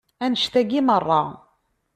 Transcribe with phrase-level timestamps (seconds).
[0.23, 1.21] Annect-agi meṛṛa.